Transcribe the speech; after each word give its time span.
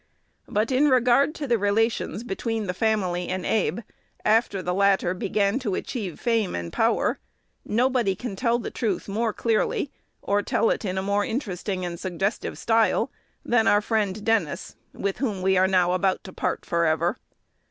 But 0.47 0.71
in 0.71 0.87
regard 0.89 1.35
to 1.35 1.47
the 1.47 1.59
relations 1.59 2.23
between 2.23 2.65
the 2.65 2.73
family 2.73 3.27
and 3.27 3.45
Abe, 3.45 3.81
after 4.25 4.63
the 4.63 4.73
latter 4.73 5.13
began 5.13 5.59
to 5.59 5.75
achieve 5.75 6.19
fame 6.19 6.55
and 6.55 6.73
power, 6.73 7.19
nobody 7.63 8.15
can 8.15 8.35
tell 8.35 8.57
the 8.57 8.71
truth 8.71 9.07
more 9.07 9.31
clearly, 9.31 9.91
or 10.19 10.41
tell 10.41 10.71
it 10.71 10.83
in 10.83 10.97
a 10.97 11.03
more 11.03 11.23
interesting 11.23 11.85
and 11.85 11.99
suggestive 11.99 12.57
style, 12.57 13.11
than 13.45 13.67
our 13.67 13.79
friend 13.79 14.23
Dennis, 14.25 14.75
with 14.91 15.19
whom 15.19 15.43
we 15.43 15.55
are 15.55 15.67
now 15.67 15.91
about 15.93 16.23
to 16.23 16.33
part 16.33 16.65
forever. 16.65 17.15